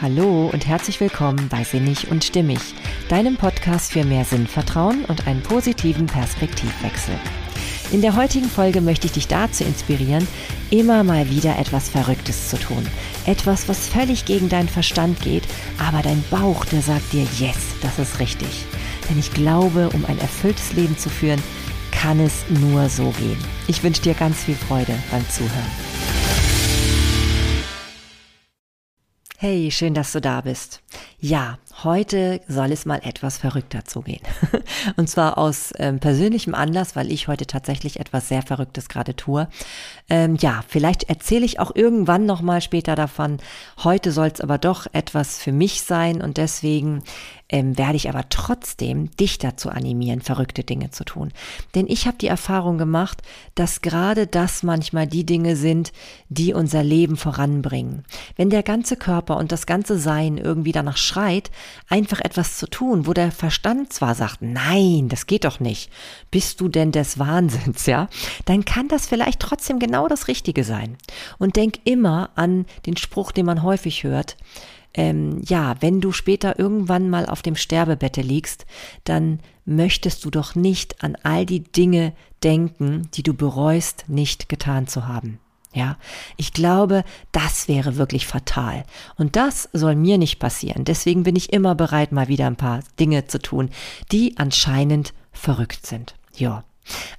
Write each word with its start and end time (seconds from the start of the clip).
Hallo 0.00 0.48
und 0.52 0.64
herzlich 0.64 1.00
willkommen 1.00 1.48
bei 1.48 1.64
Sinnig 1.64 2.08
und 2.08 2.22
Stimmig, 2.22 2.60
deinem 3.08 3.36
Podcast 3.36 3.92
für 3.92 4.04
mehr 4.04 4.24
Sinnvertrauen 4.24 5.04
und 5.06 5.26
einen 5.26 5.42
positiven 5.42 6.06
Perspektivwechsel. 6.06 7.16
In 7.90 8.00
der 8.00 8.14
heutigen 8.14 8.48
Folge 8.48 8.80
möchte 8.80 9.06
ich 9.08 9.14
dich 9.14 9.26
dazu 9.26 9.64
inspirieren, 9.64 10.28
immer 10.70 11.02
mal 11.02 11.28
wieder 11.30 11.58
etwas 11.58 11.88
Verrücktes 11.88 12.48
zu 12.48 12.58
tun. 12.58 12.86
Etwas, 13.26 13.68
was 13.68 13.88
völlig 13.88 14.24
gegen 14.24 14.48
deinen 14.48 14.68
Verstand 14.68 15.20
geht, 15.20 15.48
aber 15.84 16.00
dein 16.00 16.22
Bauch, 16.30 16.64
der 16.66 16.82
sagt 16.82 17.12
dir, 17.12 17.26
yes, 17.36 17.56
das 17.82 17.98
ist 17.98 18.20
richtig. 18.20 18.66
Denn 19.10 19.18
ich 19.18 19.32
glaube, 19.32 19.90
um 19.92 20.04
ein 20.04 20.20
erfülltes 20.20 20.74
Leben 20.74 20.96
zu 20.96 21.10
führen, 21.10 21.42
kann 21.90 22.20
es 22.20 22.44
nur 22.48 22.88
so 22.88 23.10
gehen. 23.18 23.38
Ich 23.66 23.82
wünsche 23.82 24.02
dir 24.02 24.14
ganz 24.14 24.44
viel 24.44 24.54
Freude 24.54 24.94
beim 25.10 25.28
Zuhören. 25.28 25.97
Hey, 29.40 29.70
schön, 29.70 29.94
dass 29.94 30.10
du 30.10 30.20
da 30.20 30.40
bist. 30.40 30.80
Ja, 31.20 31.58
heute 31.84 32.40
soll 32.48 32.72
es 32.72 32.86
mal 32.86 33.00
etwas 33.04 33.38
verrückter 33.38 33.84
zugehen. 33.84 34.22
Und 34.96 35.08
zwar 35.08 35.38
aus 35.38 35.72
ähm, 35.78 36.00
persönlichem 36.00 36.54
Anlass, 36.54 36.96
weil 36.96 37.12
ich 37.12 37.28
heute 37.28 37.46
tatsächlich 37.46 38.00
etwas 38.00 38.28
sehr 38.28 38.42
Verrücktes 38.42 38.88
gerade 38.88 39.14
tue. 39.14 39.48
Ähm, 40.08 40.36
ja, 40.40 40.64
vielleicht 40.66 41.04
erzähle 41.04 41.44
ich 41.44 41.60
auch 41.60 41.74
irgendwann 41.74 42.26
noch 42.26 42.42
mal 42.42 42.60
später 42.60 42.94
davon. 42.94 43.38
Heute 43.82 44.12
soll 44.12 44.28
es 44.28 44.40
aber 44.40 44.58
doch 44.58 44.86
etwas 44.92 45.38
für 45.38 45.52
mich 45.52 45.82
sein 45.82 46.20
und 46.20 46.36
deswegen 46.36 47.02
ähm, 47.50 47.78
werde 47.78 47.96
ich 47.96 48.08
aber 48.08 48.28
trotzdem 48.28 49.10
dich 49.16 49.38
dazu 49.38 49.70
animieren, 49.70 50.20
verrückte 50.20 50.64
Dinge 50.64 50.90
zu 50.90 51.04
tun. 51.04 51.32
Denn 51.74 51.86
ich 51.88 52.06
habe 52.06 52.18
die 52.18 52.26
Erfahrung 52.26 52.78
gemacht, 52.78 53.22
dass 53.54 53.80
gerade 53.80 54.26
das 54.26 54.62
manchmal 54.62 55.06
die 55.06 55.24
Dinge 55.24 55.56
sind, 55.56 55.92
die 56.28 56.52
unser 56.52 56.82
Leben 56.82 57.16
voranbringen. 57.16 58.04
Wenn 58.36 58.50
der 58.50 58.62
ganze 58.62 58.96
Körper 58.96 59.36
und 59.38 59.52
das 59.52 59.66
ganze 59.66 59.98
Sein 59.98 60.36
irgendwie 60.36 60.72
danach 60.72 60.98
schreit, 60.98 61.50
einfach 61.88 62.20
etwas 62.20 62.58
zu 62.58 62.68
tun, 62.68 63.06
wo 63.06 63.12
der 63.12 63.32
Verstand 63.32 63.92
zwar 63.92 64.14
sagt, 64.14 64.42
nein, 64.42 65.08
das 65.08 65.26
geht 65.26 65.44
doch 65.44 65.60
nicht, 65.60 65.90
bist 66.30 66.60
du 66.60 66.68
denn 66.68 66.92
des 66.92 67.18
Wahnsinns, 67.18 67.86
ja, 67.86 68.08
dann 68.44 68.64
kann 68.64 68.88
das 68.88 69.06
vielleicht 69.06 69.40
trotzdem 69.40 69.78
genau 69.78 70.08
das 70.08 70.28
Richtige 70.28 70.64
sein. 70.64 70.96
Und 71.38 71.56
denk 71.56 71.80
immer 71.84 72.30
an 72.34 72.66
den 72.86 72.96
Spruch, 72.96 73.32
den 73.32 73.46
man 73.46 73.62
häufig 73.62 74.04
hört, 74.04 74.36
ähm, 74.94 75.42
ja, 75.46 75.76
wenn 75.80 76.00
du 76.00 76.12
später 76.12 76.58
irgendwann 76.58 77.10
mal 77.10 77.26
auf 77.26 77.42
dem 77.42 77.56
Sterbebette 77.56 78.22
liegst, 78.22 78.66
dann 79.04 79.40
möchtest 79.64 80.24
du 80.24 80.30
doch 80.30 80.54
nicht 80.54 81.04
an 81.04 81.16
all 81.22 81.46
die 81.46 81.62
Dinge 81.62 82.14
denken, 82.42 83.08
die 83.14 83.22
du 83.22 83.34
bereust, 83.34 84.06
nicht 84.08 84.48
getan 84.48 84.86
zu 84.86 85.06
haben. 85.06 85.38
Ja, 85.78 85.96
ich 86.36 86.52
glaube, 86.52 87.04
das 87.30 87.68
wäre 87.68 87.96
wirklich 87.96 88.26
fatal. 88.26 88.82
Und 89.16 89.36
das 89.36 89.68
soll 89.72 89.94
mir 89.94 90.18
nicht 90.18 90.40
passieren. 90.40 90.84
Deswegen 90.84 91.22
bin 91.22 91.36
ich 91.36 91.52
immer 91.52 91.76
bereit, 91.76 92.10
mal 92.10 92.26
wieder 92.26 92.48
ein 92.48 92.56
paar 92.56 92.80
Dinge 92.98 93.28
zu 93.28 93.38
tun, 93.38 93.70
die 94.10 94.36
anscheinend 94.38 95.14
verrückt 95.30 95.86
sind. 95.86 96.16
Ja. 96.34 96.64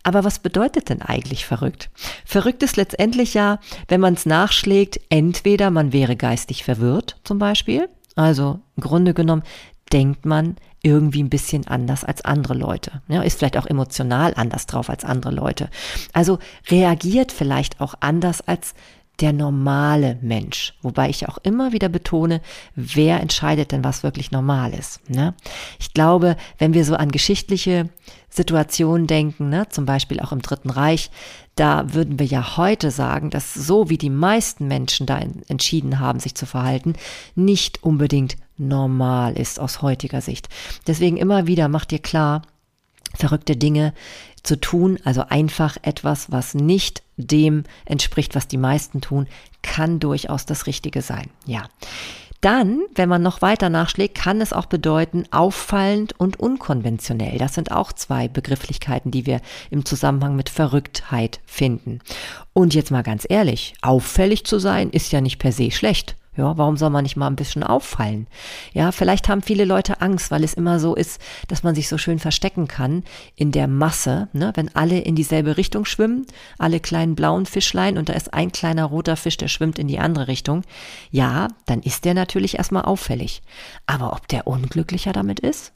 Aber 0.04 0.26
was 0.26 0.40
bedeutet 0.40 0.90
denn 0.90 1.02
eigentlich 1.02 1.46
verrückt? 1.46 1.90
Verrückt 2.26 2.62
ist 2.62 2.76
letztendlich 2.76 3.34
ja, 3.34 3.62
wenn 3.88 4.02
man 4.02 4.16
es 4.16 4.26
nachschlägt, 4.26 5.00
entweder 5.08 5.72
man 5.72 5.94
wäre 5.94 6.18
geistig 6.18 6.66
verwirrt 6.66 7.16
zum 7.24 7.40
Beispiel, 7.40 7.88
also 8.18 8.60
im 8.76 8.84
Grunde 8.84 9.14
genommen 9.14 9.44
denkt 9.92 10.26
man 10.26 10.56
irgendwie 10.82 11.22
ein 11.22 11.30
bisschen 11.30 11.68
anders 11.68 12.04
als 12.04 12.24
andere 12.24 12.54
Leute. 12.54 13.02
Ja, 13.08 13.22
ist 13.22 13.40
vielleicht 13.40 13.58
auch 13.58 13.66
emotional 13.66 14.34
anders 14.36 14.66
drauf 14.66 14.90
als 14.90 15.04
andere 15.04 15.32
Leute. 15.32 15.70
Also 16.14 16.40
reagiert 16.70 17.32
vielleicht 17.32 17.82
auch 17.82 17.96
anders 18.00 18.42
als 18.42 18.74
der 19.20 19.34
normale 19.34 20.18
Mensch. 20.22 20.74
Wobei 20.82 21.10
ich 21.10 21.28
auch 21.28 21.38
immer 21.40 21.72
wieder 21.74 21.90
betone, 21.90 22.42
wer 22.76 23.20
entscheidet 23.20 23.72
denn, 23.72 23.84
was 23.84 24.04
wirklich 24.04 24.32
normal 24.32 24.74
ist. 24.74 25.10
Ne? 25.10 25.34
Ich 25.80 25.94
glaube, 25.94 26.38
wenn 26.58 26.74
wir 26.74 26.86
so 26.86 26.96
an 26.96 27.12
geschichtliche 27.12 27.90
Situationen 28.30 29.08
denken, 29.08 29.50
ne, 29.50 29.68
zum 29.70 29.86
Beispiel 29.86 30.20
auch 30.20 30.32
im 30.32 30.42
Dritten 30.42 30.70
Reich, 30.70 31.10
da 31.56 31.94
würden 31.94 32.20
wir 32.20 32.26
ja 32.26 32.58
heute 32.58 32.92
sagen, 32.92 33.30
dass 33.30 33.54
so 33.54 33.90
wie 33.90 33.98
die 33.98 34.10
meisten 34.10 34.68
Menschen 34.68 35.06
da 35.06 35.20
entschieden 35.48 36.00
haben, 36.00 36.20
sich 36.20 36.36
zu 36.36 36.46
verhalten, 36.46 36.94
nicht 37.36 37.84
unbedingt 37.84 38.38
normal 38.58 39.38
ist 39.38 39.60
aus 39.60 39.82
heutiger 39.82 40.22
Sicht. 40.22 40.48
Deswegen 40.88 41.18
immer 41.18 41.48
wieder 41.48 41.68
macht 41.68 41.92
dir 41.92 42.00
klar, 42.00 42.44
verrückte 43.16 43.56
Dinge 43.56 43.94
zu 44.44 44.60
tun, 44.60 45.00
also 45.04 45.24
einfach 45.28 45.78
etwas, 45.82 46.32
was 46.32 46.54
nicht 46.54 47.04
dem 47.18 47.64
entspricht, 47.86 48.36
was 48.36 48.48
die 48.48 48.58
meisten 48.58 49.02
tun, 49.02 49.28
kann 49.62 50.00
durchaus 50.00 50.46
das 50.46 50.68
Richtige 50.68 51.02
sein. 51.02 51.30
Ja. 51.46 51.64
Dann, 52.42 52.84
wenn 52.96 53.10
man 53.10 53.22
noch 53.22 53.42
weiter 53.42 53.68
nachschlägt, 53.68 54.16
kann 54.16 54.40
es 54.40 54.54
auch 54.54 54.66
bedeuten 54.66 55.26
auffallend 55.32 56.18
und 56.18 56.40
unkonventionell. 56.40 57.38
Das 57.38 57.54
sind 57.54 57.74
auch 57.74 57.92
zwei 57.92 58.30
Begrifflichkeiten, 58.30 59.12
die 59.12 59.26
wir 59.26 59.42
im 59.70 59.84
Zusammenhang 59.84 60.38
mit 60.38 60.48
Verrücktheit 60.48 61.42
finden. 61.46 62.00
Und 62.54 62.74
jetzt 62.74 62.92
mal 62.92 63.04
ganz 63.04 63.26
ehrlich, 63.28 63.74
auffällig 63.82 64.46
zu 64.46 64.58
sein 64.58 64.90
ist 64.90 65.12
ja 65.12 65.20
nicht 65.20 65.38
per 65.38 65.52
se 65.52 65.70
schlecht. 65.72 66.16
Ja, 66.38 66.58
warum 66.58 66.78
soll 66.78 66.90
man 66.90 67.04
nicht 67.04 67.16
mal 67.18 67.28
ein 67.28 67.36
bisschen 67.36 67.64
auffallen? 67.64 68.28
Ja, 68.74 68.92
vielleicht 68.92 69.28
haben 69.28 69.42
viele 69.42 69.66
Leute 69.66 70.00
Angst, 70.00 70.32
weil 70.32 70.44
es 70.44 70.54
immer 70.54 70.80
so 70.80 70.96
ist, 70.96 71.20
dass 71.48 71.64
man 71.64 71.76
sich 71.76 71.90
so 71.90 71.98
schön 71.98 72.20
verstecken 72.20 72.68
kann 72.68 73.04
in 73.36 73.52
der 73.52 73.68
Masse, 73.68 74.30
ne? 74.32 74.52
wenn 74.56 74.74
alle 74.76 75.00
in 75.00 75.16
dieselbe 75.16 75.58
Richtung 75.58 75.86
schwimmen, 75.86 76.28
alle 76.58 76.80
kleinen 76.80 77.16
blauen 77.16 77.46
Fischlein 77.46 77.98
und 77.98 78.10
da 78.10 78.14
ist 78.14 78.34
ein 78.34 78.52
kleiner 78.52 78.86
roter 78.86 79.18
Fisch, 79.18 79.38
der 79.38 79.48
schwimmt 79.48 79.80
in 79.80 79.88
die 79.88 80.00
andere 80.00 80.28
Richtung. 80.28 80.64
Ja, 81.12 81.48
dann 81.66 81.82
ist 81.82 82.06
der 82.06 82.14
natürlich 82.14 82.58
erstmal 82.58 82.84
auffällig. 82.84 83.42
Aber 83.86 84.14
ob 84.14 84.28
der 84.28 84.48
unglücklicher 84.48 85.14
damit 85.14 85.40
ist? 85.40 85.74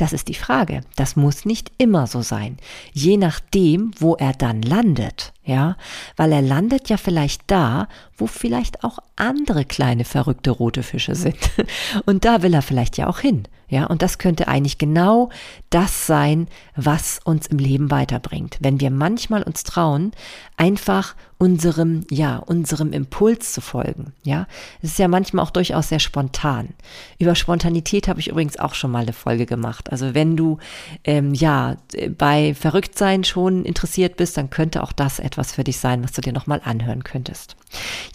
Das 0.00 0.14
ist 0.14 0.28
die 0.28 0.34
Frage. 0.34 0.80
Das 0.96 1.14
muss 1.14 1.44
nicht 1.44 1.72
immer 1.76 2.06
so 2.06 2.22
sein. 2.22 2.56
Je 2.94 3.18
nachdem, 3.18 3.90
wo 3.98 4.14
er 4.14 4.32
dann 4.32 4.62
landet. 4.62 5.34
Ja, 5.44 5.76
weil 6.16 6.32
er 6.32 6.40
landet 6.40 6.88
ja 6.88 6.96
vielleicht 6.96 7.42
da, 7.48 7.86
wo 8.16 8.26
vielleicht 8.26 8.82
auch 8.82 8.98
andere 9.16 9.66
kleine 9.66 10.06
verrückte 10.06 10.52
rote 10.52 10.82
Fische 10.82 11.14
sind. 11.14 11.36
Und 12.06 12.24
da 12.24 12.42
will 12.42 12.54
er 12.54 12.62
vielleicht 12.62 12.96
ja 12.96 13.08
auch 13.08 13.18
hin. 13.18 13.42
Ja, 13.70 13.86
und 13.86 14.02
das 14.02 14.18
könnte 14.18 14.48
eigentlich 14.48 14.78
genau 14.78 15.30
das 15.70 16.08
sein, 16.08 16.48
was 16.74 17.20
uns 17.22 17.46
im 17.46 17.58
Leben 17.58 17.92
weiterbringt. 17.92 18.58
Wenn 18.60 18.80
wir 18.80 18.90
manchmal 18.90 19.44
uns 19.44 19.62
trauen, 19.62 20.10
einfach 20.56 21.14
unserem, 21.38 22.04
ja, 22.10 22.38
unserem 22.38 22.92
Impuls 22.92 23.52
zu 23.52 23.60
folgen. 23.60 24.12
Ja, 24.24 24.48
es 24.82 24.90
ist 24.90 24.98
ja 24.98 25.06
manchmal 25.06 25.44
auch 25.44 25.52
durchaus 25.52 25.88
sehr 25.88 26.00
spontan. 26.00 26.70
Über 27.20 27.36
Spontanität 27.36 28.08
habe 28.08 28.18
ich 28.18 28.28
übrigens 28.28 28.58
auch 28.58 28.74
schon 28.74 28.90
mal 28.90 29.02
eine 29.02 29.12
Folge 29.12 29.46
gemacht. 29.46 29.89
Also 29.90 30.14
wenn 30.14 30.36
du, 30.36 30.58
ähm, 31.04 31.34
ja, 31.34 31.76
bei 32.16 32.54
Verrücktsein 32.54 33.24
schon 33.24 33.64
interessiert 33.64 34.16
bist, 34.16 34.36
dann 34.36 34.50
könnte 34.50 34.82
auch 34.82 34.92
das 34.92 35.18
etwas 35.18 35.52
für 35.52 35.64
dich 35.64 35.78
sein, 35.78 36.02
was 36.04 36.12
du 36.12 36.20
dir 36.20 36.32
nochmal 36.32 36.60
anhören 36.64 37.04
könntest. 37.04 37.56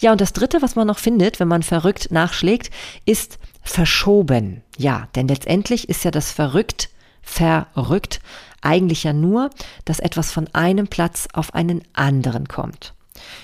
Ja, 0.00 0.12
und 0.12 0.20
das 0.20 0.32
dritte, 0.32 0.62
was 0.62 0.76
man 0.76 0.86
noch 0.86 0.98
findet, 0.98 1.40
wenn 1.40 1.48
man 1.48 1.62
verrückt 1.62 2.10
nachschlägt, 2.10 2.70
ist 3.04 3.38
verschoben. 3.62 4.62
Ja, 4.78 5.08
denn 5.14 5.28
letztendlich 5.28 5.88
ist 5.88 6.04
ja 6.04 6.10
das 6.10 6.32
verrückt, 6.32 6.90
verrückt 7.22 8.20
eigentlich 8.62 9.04
ja 9.04 9.12
nur, 9.12 9.50
dass 9.84 10.00
etwas 10.00 10.32
von 10.32 10.48
einem 10.52 10.88
Platz 10.88 11.28
auf 11.32 11.54
einen 11.54 11.82
anderen 11.92 12.48
kommt. 12.48 12.94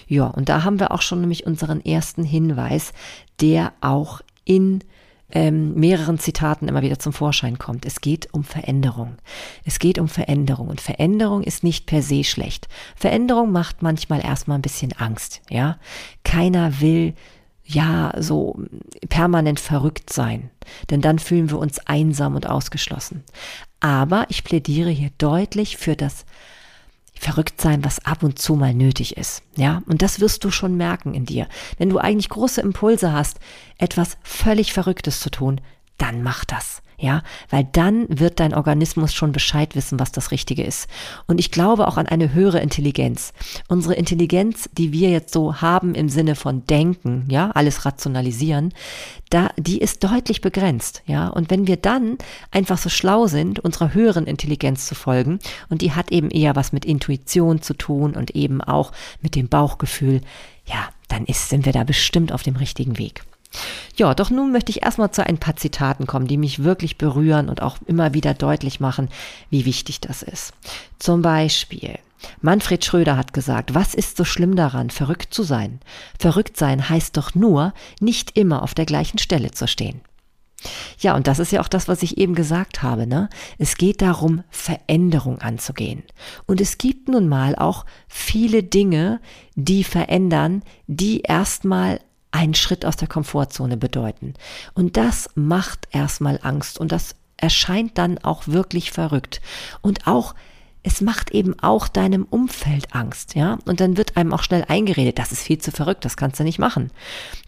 Ja, 0.06 0.26
und 0.26 0.48
da 0.48 0.64
haben 0.64 0.80
wir 0.80 0.90
auch 0.90 1.02
schon 1.02 1.20
nämlich 1.20 1.46
unseren 1.46 1.84
ersten 1.84 2.24
Hinweis, 2.24 2.92
der 3.40 3.72
auch 3.80 4.20
in 4.44 4.84
ähm, 5.32 5.74
mehreren 5.74 6.18
Zitaten 6.18 6.68
immer 6.68 6.82
wieder 6.82 6.98
zum 6.98 7.12
Vorschein 7.12 7.58
kommt. 7.58 7.86
Es 7.86 8.00
geht 8.00 8.32
um 8.32 8.44
Veränderung. 8.44 9.16
Es 9.64 9.78
geht 9.78 9.98
um 9.98 10.08
Veränderung 10.08 10.68
und 10.68 10.80
Veränderung 10.80 11.42
ist 11.42 11.64
nicht 11.64 11.86
per 11.86 12.02
se 12.02 12.22
schlecht. 12.22 12.68
Veränderung 12.94 13.50
macht 13.50 13.82
manchmal 13.82 14.24
erstmal 14.24 14.58
ein 14.58 14.62
bisschen 14.62 14.92
Angst, 14.92 15.40
ja. 15.48 15.78
Keiner 16.22 16.80
will 16.80 17.14
ja, 17.64 18.12
so 18.18 18.60
permanent 19.08 19.60
verrückt 19.60 20.12
sein, 20.12 20.50
denn 20.90 21.00
dann 21.00 21.18
fühlen 21.18 21.50
wir 21.50 21.58
uns 21.58 21.78
einsam 21.86 22.34
und 22.34 22.48
ausgeschlossen. 22.48 23.24
Aber 23.80 24.26
ich 24.28 24.44
plädiere 24.44 24.90
hier 24.90 25.10
deutlich 25.18 25.76
für 25.76 25.96
das 25.96 26.24
Verrücktsein, 27.22 27.84
was 27.84 28.04
ab 28.04 28.24
und 28.24 28.40
zu 28.40 28.56
mal 28.56 28.74
nötig 28.74 29.16
ist. 29.16 29.42
Ja, 29.56 29.82
und 29.86 30.02
das 30.02 30.18
wirst 30.18 30.42
du 30.42 30.50
schon 30.50 30.76
merken 30.76 31.14
in 31.14 31.24
dir. 31.24 31.46
Wenn 31.78 31.88
du 31.88 31.98
eigentlich 31.98 32.28
große 32.28 32.60
Impulse 32.60 33.12
hast, 33.12 33.38
etwas 33.78 34.18
völlig 34.24 34.72
Verrücktes 34.72 35.20
zu 35.20 35.30
tun, 35.30 35.60
dann 35.98 36.24
mach 36.24 36.44
das 36.44 36.82
ja, 37.02 37.24
weil 37.50 37.68
dann 37.72 38.06
wird 38.08 38.38
dein 38.38 38.54
Organismus 38.54 39.12
schon 39.12 39.32
Bescheid 39.32 39.74
wissen, 39.74 39.98
was 39.98 40.12
das 40.12 40.30
Richtige 40.30 40.62
ist. 40.62 40.88
Und 41.26 41.40
ich 41.40 41.50
glaube 41.50 41.88
auch 41.88 41.96
an 41.96 42.06
eine 42.06 42.32
höhere 42.32 42.60
Intelligenz. 42.60 43.32
Unsere 43.66 43.94
Intelligenz, 43.94 44.70
die 44.72 44.92
wir 44.92 45.10
jetzt 45.10 45.32
so 45.32 45.60
haben 45.60 45.96
im 45.96 46.08
Sinne 46.08 46.36
von 46.36 46.64
Denken, 46.66 47.26
ja, 47.28 47.50
alles 47.50 47.84
rationalisieren, 47.84 48.72
da, 49.30 49.50
die 49.56 49.78
ist 49.78 50.04
deutlich 50.04 50.42
begrenzt, 50.42 51.02
ja. 51.06 51.26
Und 51.26 51.50
wenn 51.50 51.66
wir 51.66 51.76
dann 51.76 52.18
einfach 52.52 52.78
so 52.78 52.88
schlau 52.88 53.26
sind, 53.26 53.58
unserer 53.58 53.94
höheren 53.94 54.28
Intelligenz 54.28 54.86
zu 54.86 54.94
folgen, 54.94 55.40
und 55.68 55.82
die 55.82 55.92
hat 55.92 56.12
eben 56.12 56.30
eher 56.30 56.54
was 56.54 56.72
mit 56.72 56.84
Intuition 56.84 57.62
zu 57.62 57.74
tun 57.74 58.14
und 58.14 58.30
eben 58.36 58.60
auch 58.60 58.92
mit 59.20 59.34
dem 59.34 59.48
Bauchgefühl, 59.48 60.20
ja, 60.66 60.88
dann 61.08 61.24
ist, 61.24 61.48
sind 61.48 61.66
wir 61.66 61.72
da 61.72 61.82
bestimmt 61.82 62.30
auf 62.30 62.44
dem 62.44 62.54
richtigen 62.54 62.96
Weg. 62.96 63.24
Ja, 63.96 64.14
doch 64.14 64.30
nun 64.30 64.52
möchte 64.52 64.70
ich 64.70 64.82
erstmal 64.82 65.10
zu 65.10 65.26
ein 65.26 65.38
paar 65.38 65.56
Zitaten 65.56 66.06
kommen, 66.06 66.26
die 66.26 66.38
mich 66.38 66.64
wirklich 66.64 66.98
berühren 66.98 67.48
und 67.48 67.62
auch 67.62 67.76
immer 67.86 68.14
wieder 68.14 68.34
deutlich 68.34 68.80
machen, 68.80 69.08
wie 69.50 69.64
wichtig 69.64 70.00
das 70.00 70.22
ist. 70.22 70.54
Zum 70.98 71.22
Beispiel, 71.22 71.98
Manfred 72.40 72.84
Schröder 72.84 73.16
hat 73.16 73.32
gesagt, 73.32 73.74
was 73.74 73.94
ist 73.94 74.16
so 74.16 74.24
schlimm 74.24 74.56
daran, 74.56 74.90
verrückt 74.90 75.34
zu 75.34 75.42
sein? 75.42 75.80
Verrückt 76.18 76.56
sein 76.56 76.88
heißt 76.88 77.16
doch 77.16 77.34
nur, 77.34 77.74
nicht 78.00 78.36
immer 78.36 78.62
auf 78.62 78.74
der 78.74 78.86
gleichen 78.86 79.18
Stelle 79.18 79.50
zu 79.50 79.66
stehen. 79.66 80.00
Ja, 81.00 81.16
und 81.16 81.26
das 81.26 81.40
ist 81.40 81.50
ja 81.50 81.60
auch 81.60 81.68
das, 81.68 81.88
was 81.88 82.02
ich 82.04 82.18
eben 82.18 82.36
gesagt 82.36 82.82
habe, 82.82 83.06
ne? 83.06 83.28
Es 83.58 83.76
geht 83.76 84.00
darum, 84.00 84.44
Veränderung 84.50 85.40
anzugehen. 85.40 86.04
Und 86.46 86.60
es 86.60 86.78
gibt 86.78 87.08
nun 87.08 87.28
mal 87.28 87.56
auch 87.56 87.84
viele 88.06 88.62
Dinge, 88.62 89.20
die 89.56 89.82
verändern, 89.82 90.62
die 90.86 91.22
erstmal 91.22 92.00
einen 92.32 92.54
Schritt 92.54 92.84
aus 92.84 92.96
der 92.96 93.08
Komfortzone 93.08 93.76
bedeuten. 93.76 94.34
Und 94.74 94.96
das 94.96 95.30
macht 95.34 95.86
erstmal 95.92 96.40
Angst 96.42 96.78
und 96.78 96.90
das 96.90 97.14
erscheint 97.36 97.98
dann 97.98 98.18
auch 98.18 98.48
wirklich 98.48 98.90
verrückt. 98.90 99.40
Und 99.80 100.06
auch 100.06 100.34
es 100.84 101.00
macht 101.00 101.30
eben 101.30 101.58
auch 101.60 101.86
deinem 101.86 102.26
Umfeld 102.28 102.94
Angst, 102.94 103.34
ja? 103.34 103.58
Und 103.66 103.80
dann 103.80 103.96
wird 103.96 104.16
einem 104.16 104.32
auch 104.32 104.42
schnell 104.42 104.64
eingeredet, 104.66 105.18
das 105.18 105.30
ist 105.30 105.42
viel 105.42 105.58
zu 105.58 105.70
verrückt, 105.70 106.04
das 106.04 106.16
kannst 106.16 106.40
du 106.40 106.44
nicht 106.44 106.58
machen. 106.58 106.90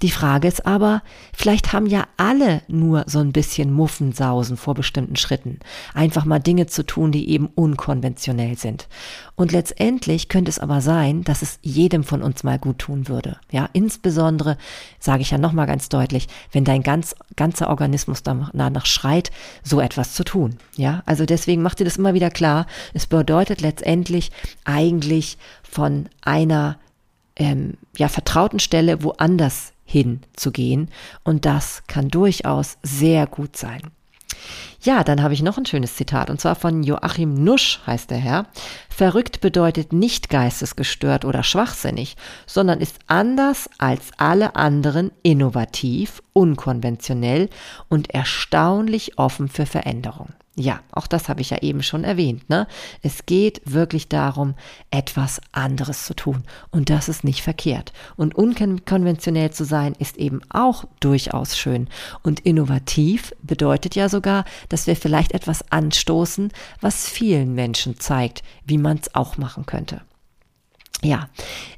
Die 0.03 0.11
Frage 0.11 0.47
ist 0.47 0.67
aber, 0.67 1.03
vielleicht 1.33 1.73
haben 1.73 1.87
ja 1.87 2.05
alle 2.17 2.63
nur 2.69 3.05
so 3.07 3.19
ein 3.19 3.33
bisschen 3.33 3.73
Muffensausen 3.73 4.57
vor 4.57 4.75
bestimmten 4.75 5.17
Schritten. 5.17 5.59
Einfach 5.95 6.25
mal 6.25 6.39
Dinge 6.39 6.67
zu 6.67 6.85
tun, 6.85 7.11
die 7.11 7.29
eben 7.29 7.49
unkonventionell 7.55 8.57
sind. 8.57 8.89
Und 9.37 9.51
letztendlich 9.51 10.29
könnte 10.29 10.51
es 10.51 10.61
aber 10.61 10.81
sein, 10.81 11.25
dass 11.25 11.43
es 11.43 11.59
jedem 11.61 12.05
von 12.05 12.23
uns 12.23 12.45
mal 12.45 12.59
gut 12.61 12.79
tun 12.79 13.09
würde. 13.09 13.39
Ja, 13.51 13.69
insbesondere, 13.73 14.57
sage 15.01 15.23
ich 15.23 15.33
ja 15.33 15.39
nochmal 15.39 15.67
ganz 15.67 15.89
deutlich, 15.89 16.29
wenn 16.53 16.65
dein 16.65 16.85
ganz, 16.85 17.17
ganzer 17.35 17.69
Organismus 17.69 18.23
danach 18.23 18.87
schreit, 18.87 19.33
so 19.65 19.81
etwas 19.81 20.15
zu 20.15 20.23
tun. 20.23 20.57
Ja, 20.77 21.03
also 21.05 21.27
deswegen 21.27 21.63
macht 21.63 21.81
dir 21.81 21.85
das 21.85 21.97
immer 21.97 22.15
wieder 22.15 22.31
klar. 22.31 22.67
Es 22.93 23.07
bedeutet 23.25 23.63
letztendlich 23.63 24.31
eigentlich 24.65 25.39
von 25.63 26.11
einer 26.21 26.79
ähm, 27.37 27.79
ja, 27.97 28.09
vertrauten 28.09 28.59
Stelle 28.61 29.03
woanders 29.03 29.73
hinzugehen. 29.87 30.91
Und 31.25 31.47
das 31.47 31.85
kann 31.87 32.11
durchaus 32.11 32.77
sehr 32.83 33.27
gut 33.27 33.57
sein. 33.57 33.81
Ja, 34.83 35.05
dann 35.05 35.23
habe 35.23 35.33
ich 35.33 35.43
noch 35.43 35.57
ein 35.57 35.65
schönes 35.65 35.97
Zitat 35.97 36.29
und 36.29 36.39
zwar 36.39 36.55
von 36.55 36.83
Joachim 36.83 37.33
Nusch 37.33 37.81
heißt 37.87 38.11
der 38.11 38.19
Herr. 38.19 38.47
Verrückt 38.91 39.41
bedeutet 39.41 39.95
nicht 39.95 40.29
geistesgestört 40.29 41.25
oder 41.25 41.43
schwachsinnig, 41.43 42.19
sondern 42.47 42.83
ist 42.83 42.99
anders 43.07 43.71
als 43.79 44.11
alle 44.19 44.55
anderen 44.55 45.13
innovativ, 45.23 46.23
unkonventionell 46.35 47.49
und 47.89 48.11
erstaunlich 48.11 49.19
offen 49.19 49.49
für 49.49 49.65
Veränderung. 49.65 50.29
Ja, 50.57 50.81
auch 50.93 51.09
das 51.09 51.29
habe 51.29 51.41
ich 51.41 51.51
ja 51.51 51.59
eben 51.63 51.83
schon 51.83 52.05
erwähnt. 52.05 52.49
Ne? 52.49 52.69
Es 53.03 53.27
geht 53.27 53.61
wirklich 53.65 54.09
darum, 54.09 54.55
etwas 54.91 55.41
anderes 55.51 56.07
zu 56.07 56.15
tun. 56.15 56.45
Und 56.71 56.91
das 56.91 57.09
ist 57.09 57.25
nicht 57.25 57.43
verkehrt. 57.43 57.93
Und 58.17 58.37
unkonventionell 58.37 59.51
zu 59.51 59.65
sein 59.65 59.95
ist 59.99 60.17
eben 60.17 60.43
auch 60.51 60.85
durchaus 61.01 61.59
schön. 61.59 61.89
Und 62.23 62.41
innovativ 62.41 63.35
bedeutet 63.43 63.97
ja 63.97 64.09
sogar, 64.09 64.45
dass 64.69 64.87
wir 64.87 64.95
vielleicht 64.95 65.33
etwas 65.33 65.73
anstoßen, 65.73 66.53
was 66.81 67.09
vielen 67.09 67.55
Menschen 67.55 67.99
zeigt, 67.99 68.45
wie 68.65 68.79
man 68.79 68.99
es 68.99 69.13
auch 69.15 69.37
machen 69.37 69.67
könnte. 69.67 70.03
Ja, 71.03 71.29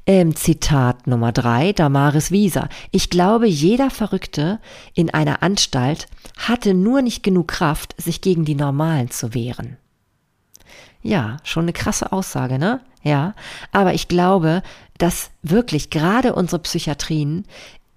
ähm, 0.05 0.35
Zitat 0.35 1.05
Nummer 1.05 1.31
drei, 1.31 1.73
Damaris 1.73 2.31
Wieser. 2.31 2.69
Ich 2.91 3.09
glaube, 3.09 3.47
jeder 3.47 3.89
Verrückte 3.89 4.59
in 4.93 5.13
einer 5.13 5.43
Anstalt 5.43 6.07
hatte 6.37 6.73
nur 6.73 7.01
nicht 7.01 7.23
genug 7.23 7.49
Kraft, 7.49 7.93
sich 8.01 8.21
gegen 8.21 8.45
die 8.45 8.55
Normalen 8.55 9.11
zu 9.11 9.33
wehren. 9.33 9.77
Ja, 11.01 11.37
schon 11.43 11.63
eine 11.63 11.73
krasse 11.73 12.11
Aussage, 12.11 12.57
ne? 12.57 12.81
Ja, 13.03 13.33
aber 13.71 13.93
ich 13.93 14.07
glaube, 14.07 14.63
dass 14.97 15.29
wirklich 15.41 15.89
gerade 15.89 16.33
unsere 16.33 16.59
Psychiatrien 16.59 17.45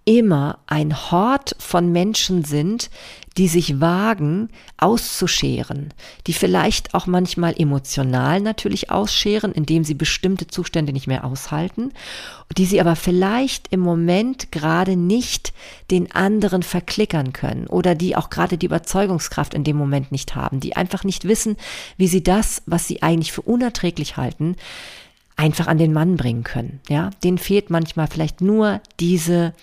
immer 0.05 0.58
ein 0.67 1.11
Hort 1.11 1.55
von 1.58 1.93
Menschen 1.93 2.44
sind, 2.44 2.90
die 3.37 3.49
sich 3.49 3.81
wagen, 3.81 4.49
auszuscheren, 4.77 5.94
die 6.27 6.32
vielleicht 6.32 6.94
auch 6.94 7.06
manchmal 7.06 7.55
emotional 7.56 8.41
natürlich 8.41 8.91
ausscheren, 8.91 9.53
indem 9.53 9.85
sie 9.85 9.94
bestimmte 9.94 10.49
Zustände 10.49 10.93
nicht 10.93 11.06
mehr 11.06 11.25
aushalten, 11.25 11.93
die 12.56 12.65
sie 12.65 12.81
aber 12.81 12.97
vielleicht 12.97 13.69
im 13.71 13.81
Moment 13.81 14.50
gerade 14.50 14.97
nicht 14.97 15.53
den 15.91 16.11
anderen 16.12 16.62
verklickern 16.62 17.32
können 17.32 17.67
oder 17.69 17.94
die 17.94 18.17
auch 18.17 18.31
gerade 18.31 18.59
die 18.59 18.67
Überzeugungskraft 18.67 19.55
in 19.55 19.65
dem 19.65 19.77
Moment 19.77 20.11
nicht 20.11 20.35
haben, 20.35 20.59
die 20.59 20.75
einfach 20.75 21.05
nicht 21.05 21.25
wissen, 21.25 21.56
wie 21.97 22.09
sie 22.09 22.25
das, 22.25 22.62
was 22.67 22.88
sie 22.88 23.03
eigentlich 23.03 23.32
für 23.32 23.43
unerträglich 23.43 24.17
halten, 24.17 24.56
einfach 25.37 25.69
an 25.69 25.79
den 25.79 25.93
Mann 25.93 26.17
bringen 26.17 26.44
können. 26.44 26.81
Ja, 26.88 27.11
denen 27.23 27.38
fehlt 27.38 27.71
manchmal 27.71 28.09
vielleicht 28.09 28.41
nur 28.41 28.81
diese 28.99 29.55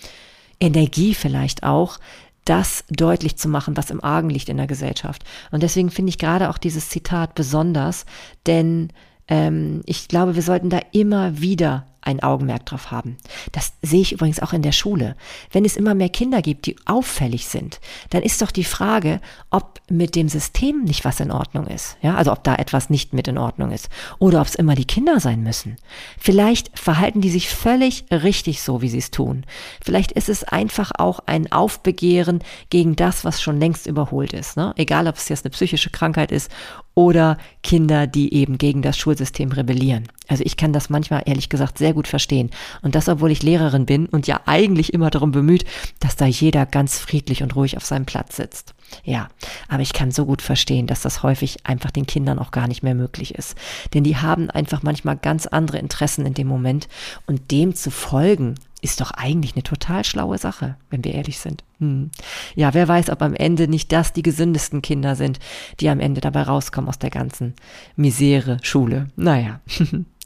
Energie 0.60 1.14
vielleicht 1.14 1.64
auch, 1.64 2.00
das 2.50 2.84
deutlich 2.90 3.38
zu 3.38 3.50
machen, 3.50 3.78
was 3.78 3.92
im 3.92 4.04
Argen 4.04 4.30
liegt 4.30 4.50
in 4.50 4.58
der 4.58 4.68
Gesellschaft. 4.68 5.24
Und 5.52 5.64
deswegen 5.64 5.90
finde 5.90 6.10
ich 6.10 6.18
gerade 6.18 6.50
auch 6.50 6.58
dieses 6.58 6.90
Zitat 6.90 7.36
besonders, 7.36 8.06
denn 8.46 8.90
ähm, 9.28 9.82
ich 9.86 10.08
glaube, 10.08 10.36
wir 10.36 10.42
sollten 10.42 10.70
da 10.70 10.80
immer 10.92 11.40
wieder 11.40 11.86
ein 12.02 12.22
Augenmerk 12.22 12.66
drauf 12.66 12.92
haben. 12.92 13.18
Das 13.52 13.74
sehe 13.82 14.02
ich 14.02 14.14
übrigens 14.14 14.40
auch 14.40 14.54
in 14.54 14.62
der 14.62 14.72
Schule. 14.72 15.16
Wenn 15.52 15.66
es 15.66 15.78
immer 15.78 15.94
mehr 15.94 16.10
Kinder 16.10 16.42
gibt, 16.42 16.66
die 16.66 16.76
auffällig 16.86 17.48
sind, 17.48 17.80
dann 18.10 18.24
ist 18.24 18.42
doch 18.42 18.52
die 18.52 18.64
Frage, 18.64 19.20
ob 19.50 19.82
mit 19.90 20.16
dem 20.16 20.30
System 20.30 20.84
nicht 20.84 21.06
was 21.06 21.20
in 21.20 21.32
Ordnung 21.32 21.68
ist. 21.68 21.98
Ja, 22.02 22.16
also 22.16 22.32
ob 22.32 22.44
da 22.44 22.56
etwas 22.56 22.90
nicht 22.90 23.14
mit 23.14 23.28
in 23.28 23.38
Ordnung 23.38 23.72
ist. 23.72 23.90
Oder 24.20 24.42
ob 24.42 24.48
es 24.48 24.56
immer 24.56 24.76
die 24.76 24.86
Kinder 24.86 25.20
sein 25.20 25.44
müssen. 25.44 25.78
Vielleicht 26.18 26.78
verhalten 26.78 27.22
die 27.22 27.30
sich 27.30 27.50
völlig 27.50 28.06
richtig 28.12 28.62
so, 28.62 28.82
wie 28.82 28.90
sie 28.90 28.98
es 28.98 29.12
tun. 29.12 29.46
Vielleicht 29.82 30.12
ist 30.12 30.30
es 30.30 30.44
einfach 30.44 30.92
auch 30.98 31.20
ein 31.26 31.52
Aufbegehren 31.52 32.40
gegen 32.70 32.96
das, 32.96 33.26
was 33.26 33.42
schon 33.42 33.60
längst 33.60 33.88
überholt 33.88 34.34
ist. 34.34 34.58
Ne? 34.58 34.74
Egal, 34.78 35.08
ob 35.08 35.16
es 35.16 35.30
jetzt 35.30 35.46
eine 35.46 35.52
psychische 35.52 35.90
Krankheit 35.90 36.32
ist 36.32 36.52
oder 36.94 37.38
Kinder, 37.64 38.08
die 38.08 38.34
eben 38.34 38.58
gegen 38.58 38.82
das 38.82 38.98
Schulsystem 38.98 39.52
rebellieren. 39.52 40.08
Also 40.28 40.44
ich 40.46 40.58
kann 40.58 40.74
das 40.74 40.90
manchmal 40.90 41.24
ehrlich 41.26 41.50
gesagt 41.50 41.78
sehr 41.78 41.94
gut 41.94 42.08
verstehen. 42.08 42.50
Und 42.82 42.96
das, 42.96 43.10
obwohl 43.10 43.32
ich 43.32 43.44
Lehrerin 43.44 43.86
bin 43.86 44.08
und 44.08 44.28
ja 44.28 44.42
eigentlich 44.46 44.94
immer 44.94 45.10
darum 45.10 45.32
bemüht, 45.32 45.66
dass 46.00 46.16
da 46.16 46.26
jeder 46.26 46.66
ganz 46.66 47.00
friedlich 47.00 47.44
und 47.44 47.56
ruhig 47.56 47.78
auf 47.78 47.86
seinem 47.86 48.06
Platz 48.06 48.36
sitzt. 48.36 48.74
Ja, 49.04 49.28
aber 49.68 49.82
ich 49.82 49.94
kann 49.94 50.12
so 50.12 50.26
gut 50.26 50.42
verstehen, 50.42 50.88
dass 50.88 51.02
das 51.02 51.24
häufig 51.24 51.66
einfach 51.66 51.92
den 51.92 52.08
Kindern 52.08 52.40
auch 52.40 52.52
gar 52.52 52.68
nicht 52.68 52.84
mehr 52.84 52.96
möglich 52.96 53.36
ist. 53.36 53.56
Denn 53.94 54.04
die 54.04 54.18
haben 54.18 54.50
einfach 54.50 54.84
manchmal 54.84 55.18
ganz 55.18 55.46
andere 55.46 55.80
Interessen 55.80 56.26
in 56.26 56.34
dem 56.34 56.48
Moment 56.48 56.88
und 57.26 57.52
dem 57.52 57.76
zu 57.76 57.92
folgen 57.92 58.56
ist 58.82 59.02
doch 59.02 59.12
eigentlich 59.12 59.56
eine 59.56 59.64
total 59.64 60.04
schlaue 60.04 60.38
Sache, 60.38 60.76
wenn 60.90 61.04
wir 61.04 61.14
ehrlich 61.14 61.40
sind. 61.40 61.64
Hm. 61.80 62.12
Ja, 62.56 62.74
wer 62.74 62.88
weiß, 62.88 63.10
ob 63.10 63.22
am 63.22 63.34
Ende 63.34 63.68
nicht 63.68 63.92
das 63.92 64.14
die 64.14 64.22
gesündesten 64.22 64.82
Kinder 64.82 65.16
sind, 65.16 65.40
die 65.80 65.90
am 65.90 66.00
Ende 66.00 66.22
dabei 66.22 66.44
rauskommen 66.44 66.90
aus 66.90 67.00
der 67.00 67.10
ganzen 67.10 67.56
Misere 67.96 68.60
Schule. 68.62 69.10
Naja. 69.16 69.60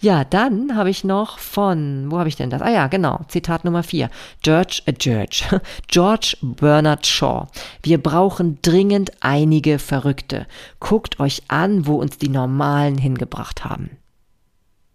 ja, 0.00 0.24
dann 0.24 0.76
habe 0.76 0.90
ich 0.90 1.04
noch 1.04 1.38
von, 1.38 2.10
wo 2.10 2.18
habe 2.18 2.28
ich 2.28 2.36
denn 2.36 2.50
das? 2.50 2.62
Ah 2.62 2.70
ja, 2.70 2.86
genau, 2.88 3.20
Zitat 3.28 3.64
Nummer 3.64 3.82
vier. 3.82 4.10
George, 4.42 4.82
äh, 4.86 4.92
George, 4.92 5.44
George 5.88 6.36
Bernard 6.42 7.06
Shaw. 7.06 7.46
Wir 7.82 8.02
brauchen 8.02 8.58
dringend 8.62 9.12
einige 9.20 9.78
Verrückte. 9.78 10.46
Guckt 10.80 11.20
euch 11.20 11.42
an, 11.48 11.86
wo 11.86 11.96
uns 11.96 12.18
die 12.18 12.28
Normalen 12.28 12.98
hingebracht 12.98 13.64
haben. 13.64 13.90